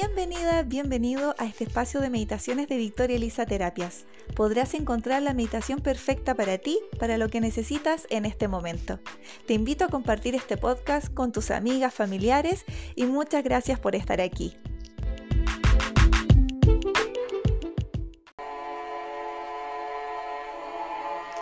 [0.00, 4.06] Bienvenida, bienvenido a este espacio de meditaciones de Victoria Elisa Terapias.
[4.34, 8.98] Podrás encontrar la meditación perfecta para ti, para lo que necesitas en este momento.
[9.46, 12.64] Te invito a compartir este podcast con tus amigas, familiares
[12.96, 14.56] y muchas gracias por estar aquí.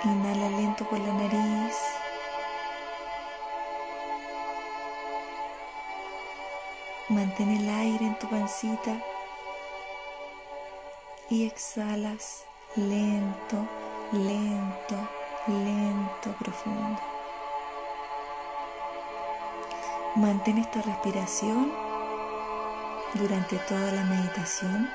[0.03, 1.58] Inhala lento por la nariz.
[7.39, 9.01] Mantén el aire en tu pancita.
[11.31, 13.59] Y exhalas lento,
[14.11, 14.97] lento,
[15.47, 17.01] lento, profundo.
[20.17, 21.73] Mantén esta respiración
[23.15, 24.91] durante toda la meditación.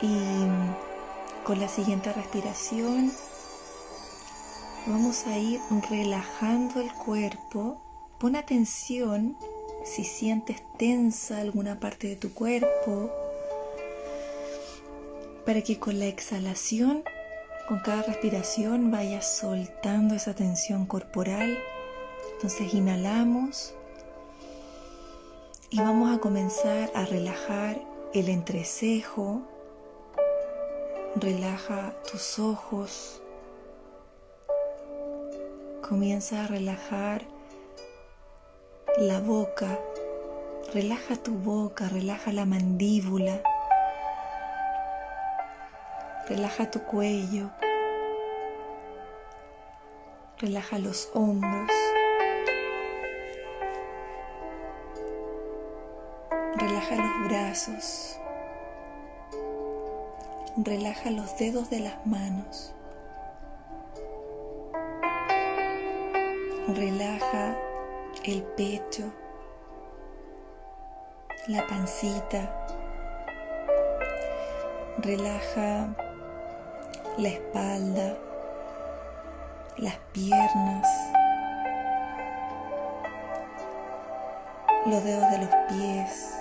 [0.00, 0.48] Y
[1.44, 3.12] con la siguiente respiración
[4.86, 7.80] vamos a ir relajando el cuerpo.
[8.18, 9.36] Pon atención
[9.84, 13.10] si sientes tensa alguna parte de tu cuerpo
[15.44, 17.02] para que con la exhalación,
[17.68, 21.58] con cada respiración, vayas soltando esa tensión corporal.
[22.34, 23.74] Entonces inhalamos
[25.70, 27.80] y vamos a comenzar a relajar
[28.14, 29.42] el entrecejo.
[31.16, 33.20] Relaja tus ojos.
[35.80, 37.31] Comienza a relajar
[38.98, 39.78] la boca,
[40.74, 43.40] relaja tu boca, relaja la mandíbula,
[46.28, 47.50] relaja tu cuello,
[50.38, 51.70] relaja los hombros,
[56.56, 58.18] relaja los brazos,
[60.58, 62.74] relaja los dedos de las manos,
[66.68, 67.56] relaja
[68.24, 69.12] el pecho,
[71.48, 72.58] la pancita.
[74.98, 75.88] Relaja
[77.18, 78.16] la espalda,
[79.78, 80.86] las piernas,
[84.86, 86.34] los dedos de los pies.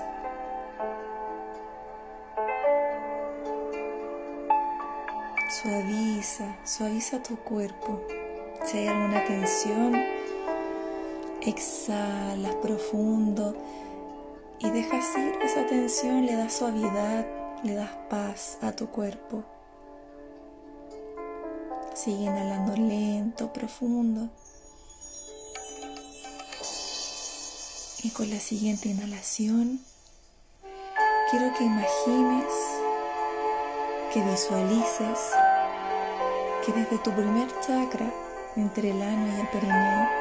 [5.50, 8.02] Suaviza, suaviza tu cuerpo.
[8.66, 10.21] Si hay alguna tensión,
[11.42, 13.56] Exhalas profundo
[14.60, 17.26] y dejas ir esa tensión, le das suavidad,
[17.64, 19.44] le das paz a tu cuerpo.
[21.96, 24.30] Sigue inhalando lento, profundo.
[28.04, 29.80] Y con la siguiente inhalación,
[31.32, 32.54] quiero que imagines,
[34.14, 35.20] que visualices
[36.66, 38.14] que desde tu primer chakra,
[38.56, 40.21] entre el ano y el perineo,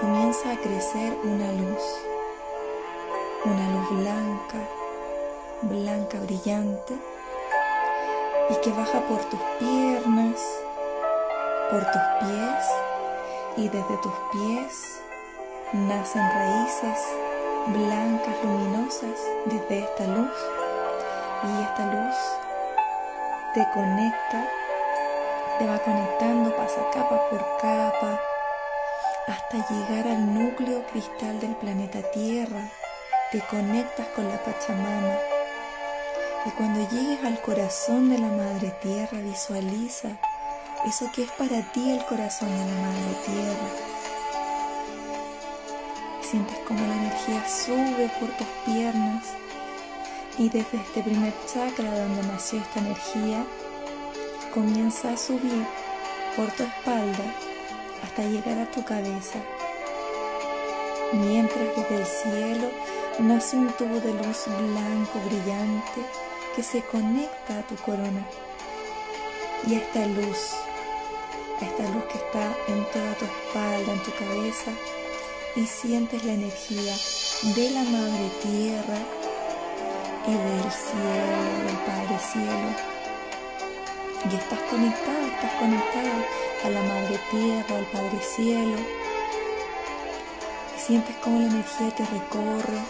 [0.00, 1.82] comienza a crecer una luz,
[3.44, 4.58] una luz blanca,
[5.62, 6.94] blanca, brillante,
[8.50, 10.40] y que baja por tus piernas,
[11.70, 12.66] por tus pies,
[13.56, 15.00] y desde tus pies
[15.72, 16.98] nacen raíces
[17.68, 20.36] blancas, luminosas desde esta luz,
[21.42, 22.16] y esta luz
[23.54, 24.48] te conecta,
[25.58, 28.20] te va conectando, pasa capa por capa,
[29.26, 32.70] hasta llegar al núcleo cristal del planeta Tierra.
[33.32, 35.18] Te conectas con la Pachamama.
[36.44, 40.10] Y cuando llegues al corazón de la Madre Tierra, visualiza
[40.86, 43.68] eso que es para ti el corazón de la Madre Tierra.
[46.22, 49.24] Sientes como la energía sube por tus piernas
[50.38, 53.44] y desde este primer chakra donde nació esta energía,
[54.52, 55.66] comienza a subir
[56.36, 57.45] por tu espalda
[58.02, 59.38] hasta llegar a tu cabeza,
[61.12, 62.70] mientras desde el cielo
[63.18, 66.00] nace un tubo de luz blanco brillante
[66.54, 68.26] que se conecta a tu corona.
[69.66, 70.52] Y esta luz,
[71.60, 74.70] esta luz que está en toda tu espalda, en tu cabeza,
[75.56, 76.94] y sientes la energía
[77.42, 78.98] de la Madre Tierra
[80.26, 82.96] y del cielo, del Padre Cielo.
[84.30, 88.76] Y estás conectado, estás conectado a la Madre Tierra, al Padre Cielo.
[90.76, 92.80] Y sientes cómo la energía te recorre.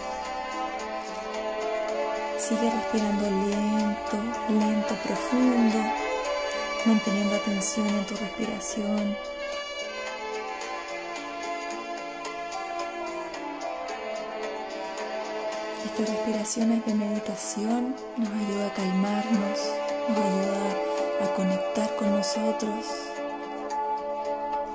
[2.39, 4.17] Sigue respirando lento,
[4.49, 5.79] lento, profundo,
[6.85, 9.17] manteniendo atención en tu respiración.
[15.85, 19.59] Estas respiraciones de meditación nos ayuda a calmarnos,
[20.09, 23.06] nos ayuda a conectar con nosotros,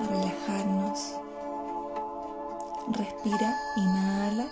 [0.08, 1.14] relajarnos.
[2.93, 4.49] Respira, inhala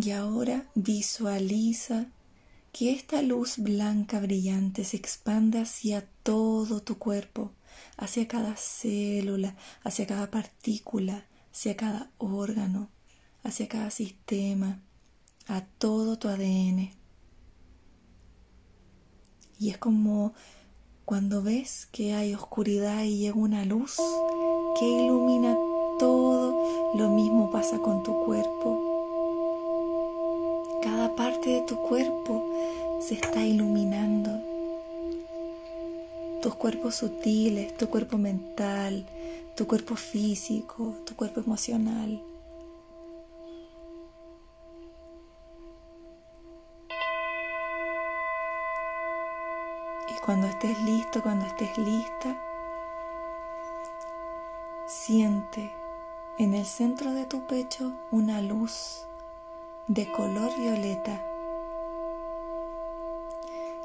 [0.00, 2.06] Y ahora visualiza
[2.72, 7.50] que esta luz blanca brillante se expanda hacia todo tu cuerpo,
[7.96, 12.90] hacia cada célula, hacia cada partícula, hacia cada órgano,
[13.42, 14.80] hacia cada sistema,
[15.48, 16.92] a todo tu ADN.
[19.58, 20.32] Y es como
[21.08, 23.96] cuando ves que hay oscuridad y llega una luz
[24.78, 25.56] que ilumina
[25.98, 28.78] todo, lo mismo pasa con tu cuerpo.
[30.82, 32.44] Cada parte de tu cuerpo
[33.00, 34.38] se está iluminando.
[36.42, 39.06] Tus cuerpos sutiles, tu cuerpo mental,
[39.56, 42.20] tu cuerpo físico, tu cuerpo emocional.
[50.28, 52.36] Cuando estés listo, cuando estés lista,
[54.86, 55.72] siente
[56.36, 59.06] en el centro de tu pecho una luz
[59.86, 61.24] de color violeta.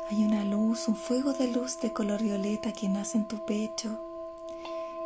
[0.09, 3.97] Hay una luz, un fuego de luz de color violeta que nace en tu pecho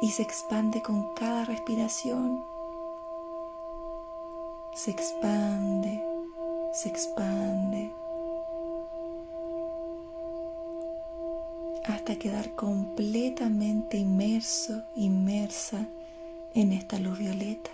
[0.01, 2.43] y se expande con cada respiración.
[4.73, 6.03] Se expande,
[6.73, 7.93] se expande,
[11.87, 15.85] hasta quedar completamente inmerso, inmersa
[16.53, 17.71] en esta luz violeta.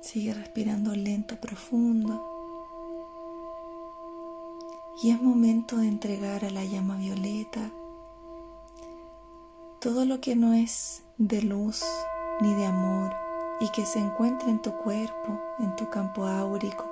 [0.00, 2.24] Sigue respirando lento, profundo.
[5.02, 7.70] Y es momento de entregar a la llama violeta
[9.80, 11.84] todo lo que no es de luz
[12.40, 13.12] ni de amor
[13.60, 16.84] y que se encuentra en tu cuerpo, en tu campo áurico.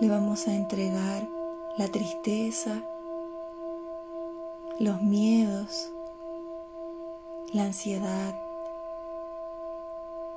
[0.00, 1.28] Le vamos a entregar
[1.76, 2.82] la tristeza,
[4.78, 5.90] los miedos,
[7.52, 8.34] la ansiedad,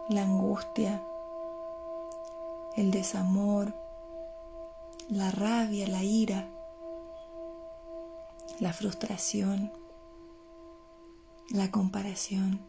[0.10, 1.04] la angustia,
[2.75, 3.74] el desamor,
[5.10, 6.48] la rabia, la ira,
[8.60, 9.72] la frustración,
[11.51, 12.62] la comparación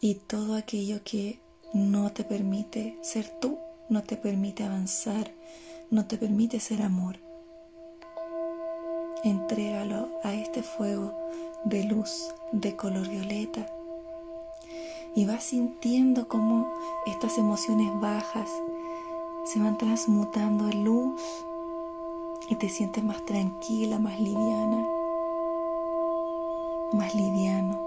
[0.00, 1.40] y todo aquello que
[1.72, 3.58] no te permite ser tú,
[3.88, 5.32] no te permite avanzar,
[5.92, 7.18] no te permite ser amor.
[9.24, 11.12] Entrégalo a este fuego
[11.64, 13.66] de luz de color violeta
[15.14, 16.66] y vas sintiendo cómo
[17.06, 18.48] estas emociones bajas
[19.44, 21.20] se van transmutando en luz
[22.48, 24.88] y te sientes más tranquila, más liviana,
[26.94, 27.78] más liviano.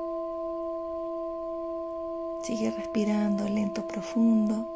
[2.43, 4.74] Sigue respirando lento, profundo.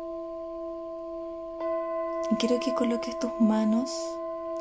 [2.32, 3.90] Y quiero que coloques tus manos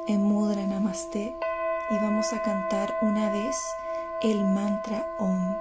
[0.07, 1.37] en Mudra Namaste
[1.91, 3.57] y vamos a cantar una vez
[4.23, 5.55] el mantra Om.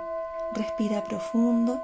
[0.53, 1.81] Respira profundo.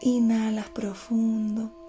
[0.00, 1.81] Inhalas profundo.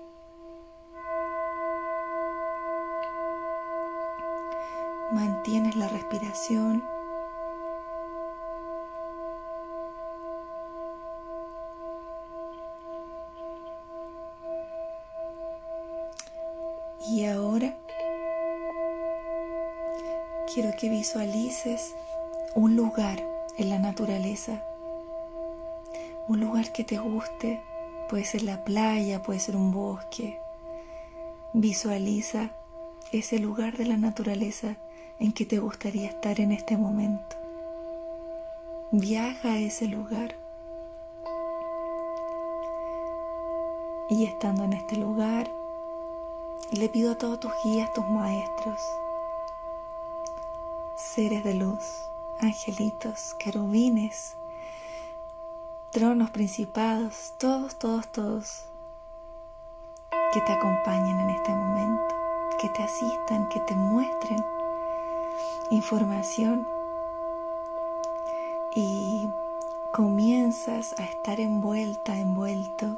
[5.43, 6.85] Mantienes la respiración.
[17.05, 17.75] Y ahora
[20.53, 21.93] quiero que visualices
[22.55, 23.21] un lugar
[23.57, 24.63] en la naturaleza,
[26.29, 27.61] un lugar que te guste,
[28.07, 30.39] puede ser la playa, puede ser un bosque.
[31.51, 32.51] Visualiza
[33.11, 34.77] ese lugar de la naturaleza
[35.23, 37.37] en que te gustaría estar en este momento.
[38.91, 40.35] Viaja a ese lugar.
[44.09, 45.49] Y estando en este lugar,
[46.73, 48.81] le pido a todos tus guías, tus maestros,
[50.97, 51.85] seres de luz,
[52.41, 54.35] angelitos, querubines,
[55.91, 58.65] tronos, principados, todos, todos, todos,
[60.33, 62.13] que te acompañen en este momento,
[62.59, 64.62] que te asistan, que te muestren
[65.71, 66.67] información
[68.75, 69.27] y
[69.91, 72.97] comienzas a estar envuelta, envuelto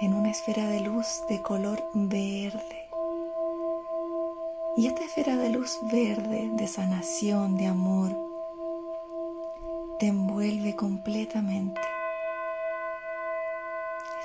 [0.00, 2.88] en una esfera de luz de color verde.
[4.76, 8.16] Y esta esfera de luz verde, de sanación, de amor,
[9.98, 11.80] te envuelve completamente.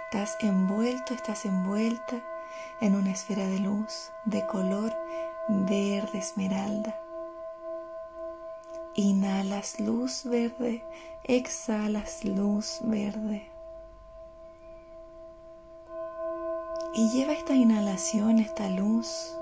[0.06, 2.22] Estás envuelto, estás envuelta
[2.82, 4.94] en una esfera de luz de color
[5.48, 7.03] verde esmeralda.
[8.96, 10.84] Inhalas luz verde,
[11.24, 13.50] exhalas luz verde.
[16.94, 19.36] Y lleva esta inhalación, esta luz,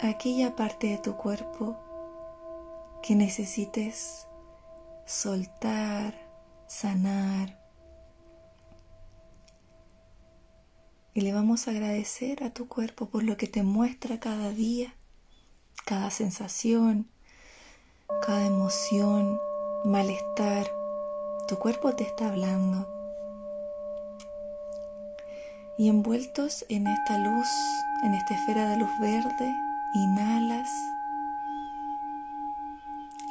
[0.00, 1.76] a aquella parte de tu cuerpo
[3.02, 4.26] que necesites
[5.04, 6.14] soltar,
[6.66, 7.58] sanar.
[11.12, 14.94] Y le vamos a agradecer a tu cuerpo por lo que te muestra cada día,
[15.84, 17.10] cada sensación,
[18.08, 19.40] cada emoción,
[19.84, 20.66] malestar.
[21.46, 22.86] Tu cuerpo te está hablando.
[25.76, 27.48] Y envueltos en esta luz,
[28.02, 29.54] en esta esfera de luz verde,
[29.94, 30.68] inhalas.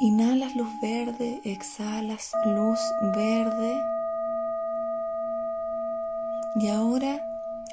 [0.00, 2.78] Inhalas luz verde, exhalas luz
[3.14, 3.82] verde.
[6.54, 7.20] Y ahora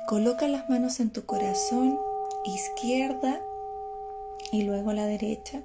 [0.07, 1.97] coloca las manos en tu corazón
[2.45, 3.39] izquierda
[4.51, 5.61] y luego la derecha.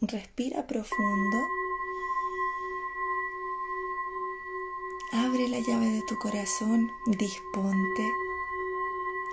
[0.00, 1.48] Respira profundo.
[5.12, 8.02] Abre la llave de tu corazón, disponte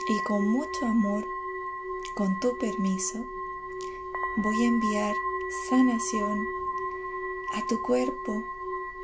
[0.07, 1.25] y con mucho amor,
[2.15, 3.25] con tu permiso,
[4.37, 5.15] voy a enviar
[5.69, 6.45] sanación
[7.53, 8.43] a tu cuerpo.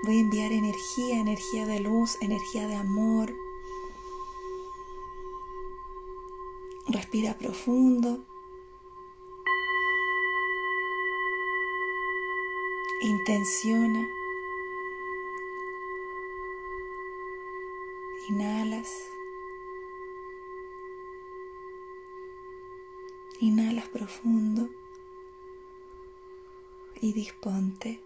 [0.03, 3.33] Voy a enviar energía, energía de luz, energía de amor.
[6.87, 8.23] Respira profundo.
[12.99, 14.09] Intenciona.
[18.29, 18.91] Inhalas.
[23.39, 24.67] Inhalas profundo
[26.99, 28.01] y disponte.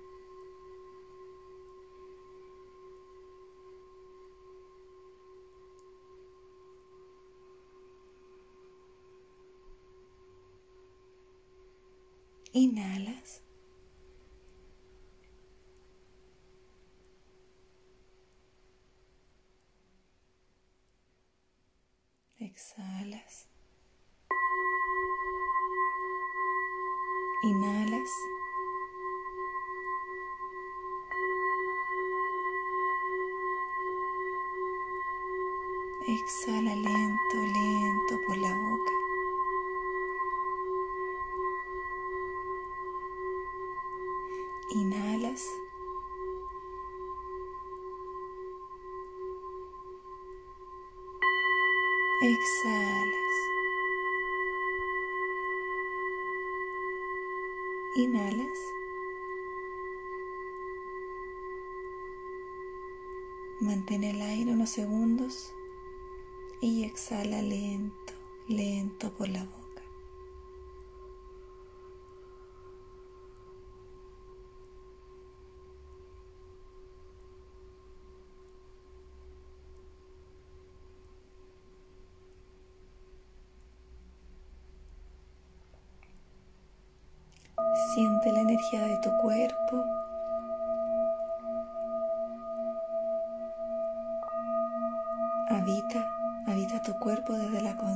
[12.53, 13.10] Inhalas.
[36.07, 38.91] Exhala lento, lento por la boca.
[44.71, 45.47] Inhalas.
[52.23, 53.35] Exhalas.
[57.95, 58.59] Inhalas.
[63.59, 65.53] Mantén el aire unos segundos
[66.61, 68.13] y exhala lento,
[68.47, 69.61] lento por la boca.
[87.93, 90.00] Siente la energía de tu cuerpo.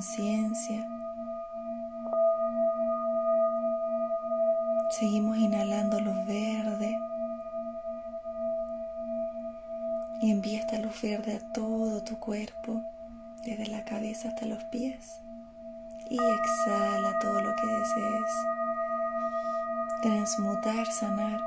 [0.06, 0.88] Conciencia.
[4.92, 7.00] Seguimos inhalando luz verde.
[10.22, 12.84] Y envía esta luz verde a todo tu cuerpo,
[13.44, 15.22] desde la cabeza hasta los pies.
[16.10, 18.32] Y exhala todo lo que desees.
[20.04, 21.42] Transmutar, sanar.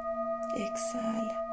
[0.57, 1.45] Exhala.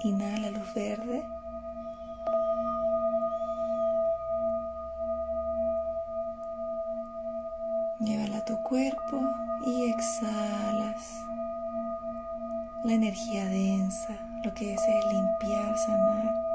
[0.00, 1.24] Inhala luz verde.
[8.72, 9.20] Cuerpo
[9.66, 11.26] y exhalas
[12.82, 14.80] la energía densa, lo que es
[15.12, 16.51] limpiar, sanar.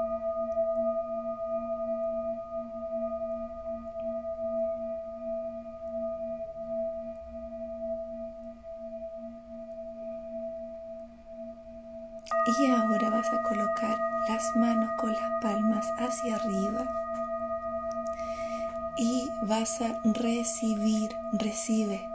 [19.48, 22.06] Vas a recibir, recibe,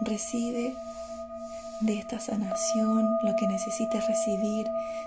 [0.00, 0.74] recibe
[1.80, 4.66] de esta sanación lo que necesites recibir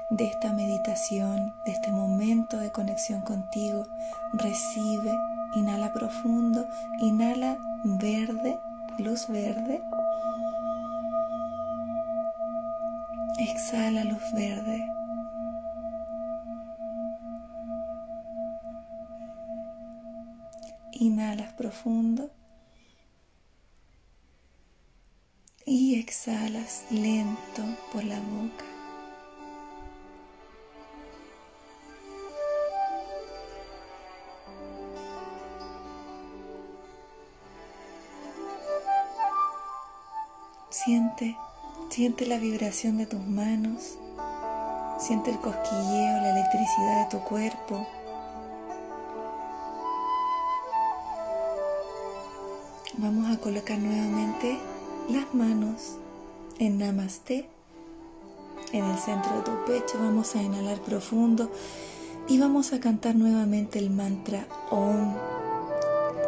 [0.10, 3.86] de esta meditación, de este momento de conexión contigo.
[4.34, 5.12] Recibe,
[5.56, 6.68] inhala profundo,
[7.00, 8.58] inhala verde,
[8.98, 9.82] luz verde.
[13.38, 14.99] Exhala luz verde.
[21.60, 22.32] profundo
[25.66, 27.62] y exhalas lento
[27.92, 28.64] por la boca.
[40.70, 41.36] Siente,
[41.90, 43.98] siente la vibración de tus manos,
[44.98, 47.99] siente el cosquilleo, la electricidad de tu cuerpo.
[53.02, 54.60] Vamos a colocar nuevamente
[55.10, 55.96] las manos
[56.60, 57.48] en Namaste.
[58.74, 61.50] En el centro de tu pecho vamos a inhalar profundo
[62.28, 65.14] y vamos a cantar nuevamente el mantra Om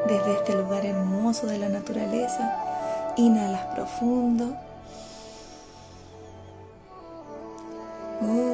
[0.08, 2.56] desde este lugar hermoso de la naturaleza
[3.18, 4.56] Inhalas profundo.
[8.22, 8.51] Inhalas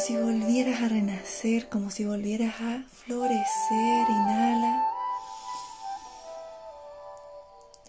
[0.00, 4.08] como si volvieras a renacer, como si volvieras a florecer.
[4.08, 4.82] Inhala.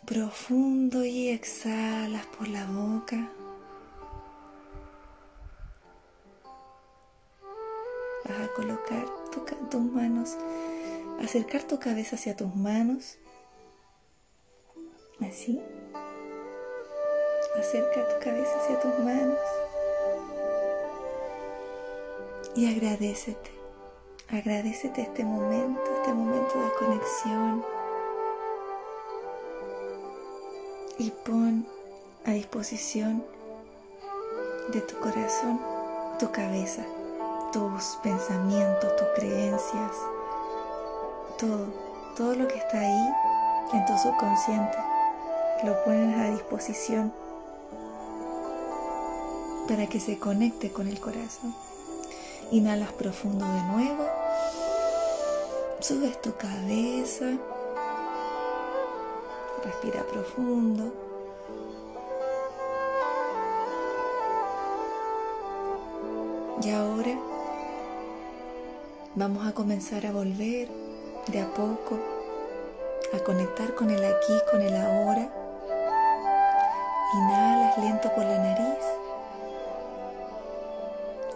[0.06, 3.32] Profundo y exhalas por la boca.
[8.26, 9.06] Vas a colocar
[9.70, 10.36] tus manos,
[11.24, 13.20] acercar tu cabeza hacia tus manos.
[15.22, 15.62] Así.
[17.58, 19.40] Acerca tu cabeza hacia tus manos
[22.56, 23.52] y agradecete.
[24.30, 27.66] Agradecete este momento, este momento de conexión.
[30.98, 31.66] Y pon
[32.26, 33.24] a disposición
[34.72, 35.60] de tu corazón
[36.20, 36.84] tu cabeza,
[37.52, 39.92] tus pensamientos, tus creencias,
[41.40, 41.66] todo,
[42.16, 43.14] todo lo que está ahí
[43.74, 44.78] en tu subconsciente,
[45.64, 47.12] lo pones a disposición
[49.68, 51.56] para que se conecte con el corazón.
[52.52, 54.06] Inhalas profundo de nuevo.
[55.80, 57.38] Subes tu cabeza.
[59.64, 60.94] Respira profundo.
[66.62, 67.18] Y ahora
[69.16, 70.68] vamos a comenzar a volver
[71.28, 71.98] de a poco
[73.14, 75.30] a conectar con el aquí, con el ahora.
[77.14, 79.01] Inhalas lento por la nariz.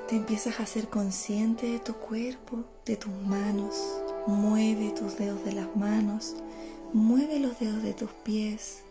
[0.07, 3.75] Te empiezas a ser consciente de tu cuerpo, de tus manos.
[4.27, 6.35] Mueve tus dedos de las manos.
[6.93, 8.83] Mueve los dedos de tus pies.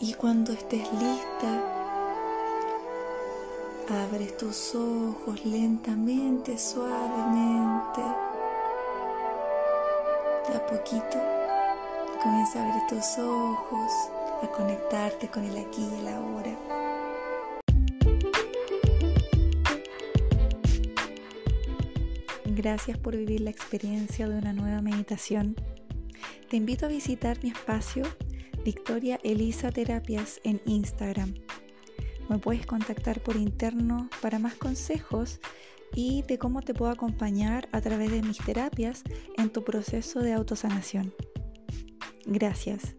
[0.00, 1.62] Y cuando estés lista,
[3.88, 8.02] abres tus ojos lentamente, suavemente.
[10.48, 11.18] De a poquito
[12.20, 14.10] comienza a abrir tus ojos
[14.42, 16.58] a conectarte con el aquí y el ahora.
[22.46, 25.56] Gracias por vivir la experiencia de una nueva meditación.
[26.48, 28.04] Te invito a visitar mi espacio
[28.64, 31.34] Victoria Elisa Terapias en Instagram.
[32.28, 35.40] Me puedes contactar por interno para más consejos
[35.94, 39.02] y de cómo te puedo acompañar a través de mis terapias
[39.36, 41.14] en tu proceso de autosanación.
[42.26, 42.96] Gracias.